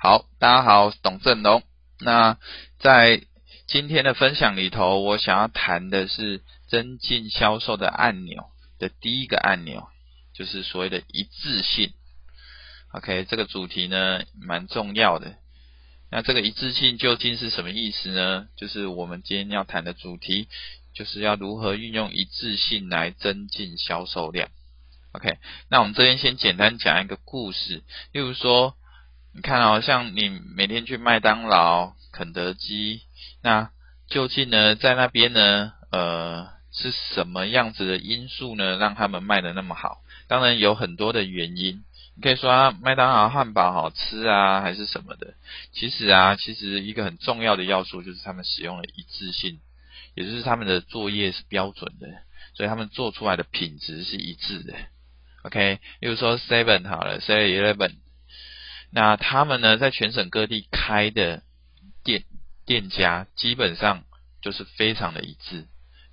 [0.00, 1.64] 好，大家好，我是董振龙。
[1.98, 2.38] 那
[2.78, 3.20] 在
[3.66, 8.44] 今天的分享里头，我想要谈的是增进销售的按钮
[8.78, 9.88] 的第一个按钮，
[10.32, 11.92] 就是所谓的一致性。
[12.92, 15.34] OK，这个主题呢蛮重要的。
[16.12, 18.46] 那这个一致性究竟是什么意思呢？
[18.56, 20.46] 就是我们今天要谈的主题，
[20.94, 24.48] 就是要如何运用一致性来增进销售量。
[25.10, 28.76] OK，那我们这边先简单讲一个故事，例如说。
[29.34, 33.02] 你看哦，像你每天去麦当劳、肯德基，
[33.42, 33.70] 那
[34.08, 39.98] 究竟呢，在那边呢，呃，是什么样子的因素呢，让他们卖得那么好？
[40.26, 41.84] 当然有很多的原因。
[42.16, 45.34] 你可以说啊，麦当劳汉堡好吃啊，还是什么的。
[45.72, 49.60] 其实啊，其实一个很重要的要素就是他们使用了一致性，
[50.14, 52.08] 也就是他们的作业是标准的，
[52.54, 54.74] 所以他们做出来的品质是一致的。
[55.42, 57.92] OK，例如说 Seven 好了，Seven Eleven。
[58.90, 61.42] 那他们呢，在全省各地开的
[62.02, 62.24] 店
[62.64, 64.04] 店家，基本上
[64.40, 65.66] 就是非常的一致，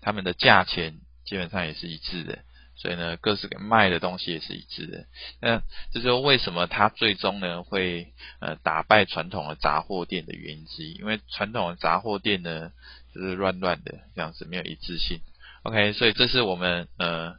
[0.00, 2.40] 他们的价钱基本上也是一致的，
[2.76, 5.06] 所以呢，各式卖的东西也是一致的。
[5.40, 12.70] 那这就是为什么他最终呢会呃打败传统的杂货店的原因之一，因为传统的杂货店呢
[13.14, 15.20] 就是乱乱的这样子，没有一致性。
[15.62, 17.36] OK，所以这是我们呃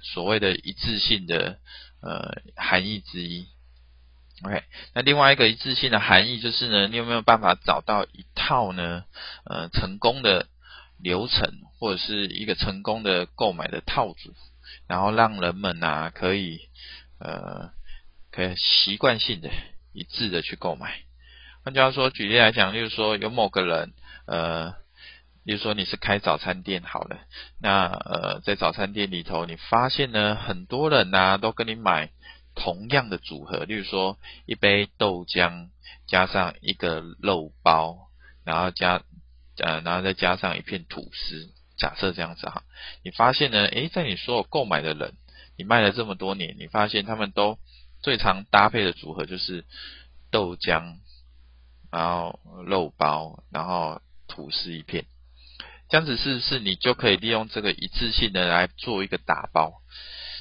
[0.00, 1.58] 所谓的一致性的
[2.00, 3.46] 呃含义之一。
[4.42, 4.62] OK，
[4.94, 9.04] 那另外一个一致性的含义就是呢，你有没有办法找到一套呢，
[9.44, 10.46] 呃，成功的
[10.98, 14.34] 流程或者是一个成功的购买的套组，
[14.88, 16.58] 然后让人们啊可以
[17.18, 17.70] 呃
[18.32, 19.50] 可以习惯性的
[19.92, 21.00] 一致的去购买。
[21.62, 23.92] 换句话说，举例来讲，例如说有某个人，
[24.26, 24.70] 呃，
[25.44, 27.18] 例如说你是开早餐店好了，
[27.60, 32.08] 那呃在早餐店里头，你发现呢很多人啊都跟你买。
[32.54, 35.68] 同样的组合，例如说一杯豆浆
[36.06, 38.08] 加上一个肉包，
[38.44, 39.02] 然后加
[39.58, 42.62] 呃，然后再加上一片吐司，假设这样子哈，
[43.02, 45.14] 你发现呢，诶，在你所有购买的人，
[45.56, 47.58] 你卖了这么多年，你发现他们都
[48.02, 49.64] 最常搭配的组合就是
[50.30, 50.96] 豆浆，
[51.90, 55.04] 然后肉包，然后吐司一片，
[55.88, 59.82] 这样子是是你就可以利用这个一致性的来做一个打包？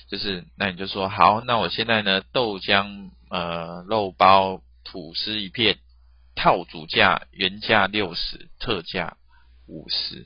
[0.10, 5.78] 就是，那你就说好，那我现在呢，豆浆、呃，肉包、吐司一片，
[6.36, 9.18] 套组价原价六十，特价
[9.68, 10.26] 五十。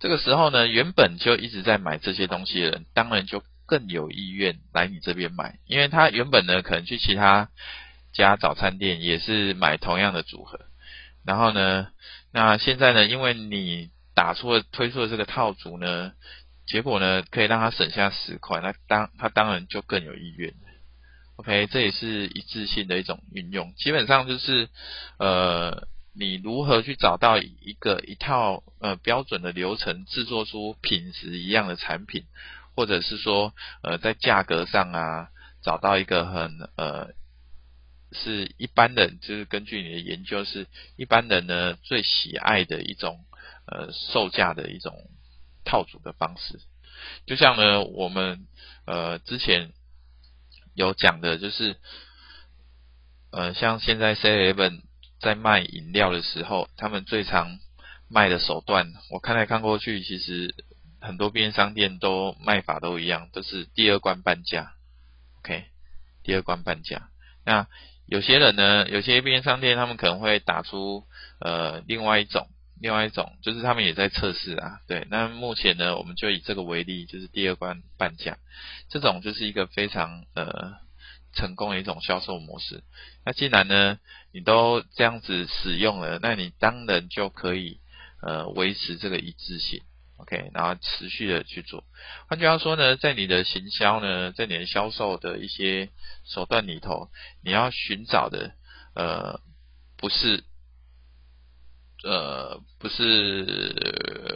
[0.00, 7.50] 这个时候呢，原本就一直在买这些东西的人，当然就更有意愿来你这边买，因为他原本呢，可能去其他
[8.12, 10.58] 家早餐店也是买同样的组合，
[11.24, 11.86] 然后呢，
[12.32, 16.12] 那现在呢，因为你打出了推出了这个套组呢。
[16.66, 20.54] 结果呢，可以让他省下十块，那当他当然就更有意愿。
[21.36, 23.74] OK，这也是一致性的一种运用。
[23.74, 24.68] 基本上就是，
[25.18, 32.24] 呃，你如何去找到一个一套呃标准的流程，制作出品质一样的产品，
[32.74, 35.28] 或者是说，呃，在价格上啊，
[35.62, 37.08] 找到一个很呃，
[38.12, 40.66] 是一般人就是根据你的研究，是
[40.96, 43.24] 一般人呢最喜爱的一种
[43.66, 44.92] 呃售价的一种。
[45.74, 46.60] 套组的方式，
[47.26, 48.46] 就像呢，我们
[48.86, 49.72] 呃之前
[50.72, 51.76] 有讲的，就是
[53.32, 54.82] 呃像现在 Seven
[55.18, 57.58] 在卖饮料的时候，他们最常
[58.08, 60.54] 卖的手段，我看来看过去，其实
[61.00, 64.74] 很多便利商店都卖法都一样，都是第二关半价
[65.40, 65.64] ，OK，
[66.22, 67.08] 第二关半价。
[67.44, 67.66] 那
[68.06, 71.04] 有些人呢，有些便利商店他们可能会打出
[71.40, 72.46] 呃另外一种。
[72.80, 78.36] 另外一种就是他们也在测试啊，对，那目前呢，我们就以这个为例，就是第二关半价，
[78.90, 80.74] 这种就是一个非常呃
[81.32, 82.82] 成功的一种销售模式。
[83.24, 83.98] 那既然呢，
[84.32, 87.80] 你都这样子使用了，那你当然就可以
[88.20, 89.80] 呃维持这个一致性
[90.18, 91.84] ，OK，然后持续的去做。
[92.28, 95.90] 换句话说呢，在你的行销呢，在你的销售的一些
[96.26, 97.08] 手段里头，
[97.42, 98.52] 你要寻找的
[98.94, 99.40] 呃
[99.96, 100.44] 不是。
[102.04, 103.44] 呃，不是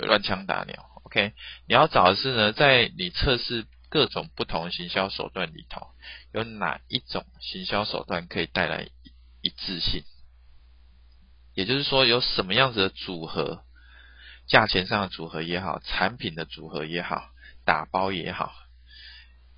[0.07, 1.33] 乱枪打鸟，OK？
[1.67, 5.89] 你要找的是呢，在你测试各种不同行销手段里头，
[6.33, 8.91] 有哪一种行销手段可以带来一,
[9.43, 10.03] 一致性？
[11.55, 13.65] 也就是说，有什么样子的组合，
[14.47, 17.29] 价钱上的组合也好，产品的组合也好，
[17.65, 18.55] 打包也好，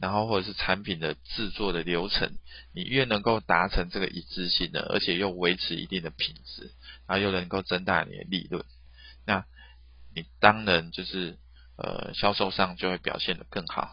[0.00, 2.32] 然后或者是产品的制作的流程，
[2.72, 6.72] 你越能够达成这个一致性的，而且又维持一定的品质。
[7.06, 8.64] 然后又能够增大你的利润，
[9.26, 9.44] 那
[10.14, 11.38] 你当然就是
[11.76, 13.90] 呃销售上就会表现得更好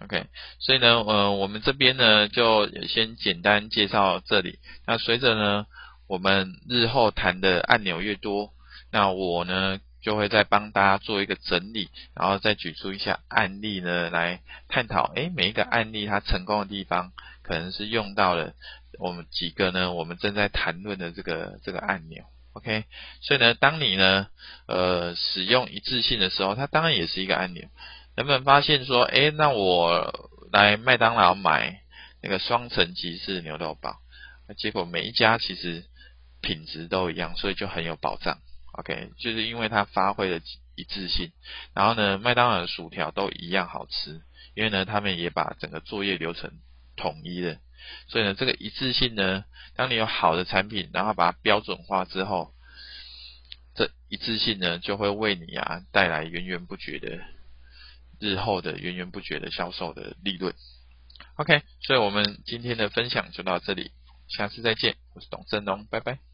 [0.00, 0.26] OK，
[0.58, 4.58] 所以呢，呃，我们这边呢就先简单介绍这里。
[4.86, 5.66] 那随着呢，
[6.06, 8.54] 我们日后谈的按钮越多，
[8.90, 15.10] 那我呢就会再帮大家做一个整理，然后再举出一些案例呢来探讨。
[15.14, 17.12] 诶，每一个案例它成功的地方，
[17.42, 18.52] 可能是用到了
[18.98, 22.22] 我们几个呢，我们正在谈论的这个这个按钮。
[22.52, 22.84] OK，
[23.22, 24.26] 所以呢，当你呢，
[24.66, 27.66] 呃，使用一致性的时候，它当然也是一个按钮。
[28.14, 31.80] 人们发现说，诶，那我来麦当劳买
[32.22, 33.96] 那个双层吉士牛肉堡，
[34.58, 35.86] 结果每一家其实
[36.42, 38.38] 品质都一样，所以就很有保障。
[38.76, 40.40] OK，就是因为它发挥了
[40.74, 41.32] 一致性，
[41.74, 44.22] 然后呢，麦当劳的薯条都一样好吃，
[44.54, 46.50] 因为呢，他们也把整个作业流程
[46.96, 47.56] 统一了。
[48.08, 49.44] 所以呢，这个一致性呢，
[49.76, 52.52] 当你有好的产品，然后把它标准化之后，
[53.76, 57.20] 这一致性呢，就会为你啊带来源源不绝的
[58.18, 60.52] 日后的源源不绝的销售的利润。
[61.36, 63.92] OK，所以我们今天的分享就到这里，
[64.28, 66.33] 下次再见，我是董振龙，拜拜。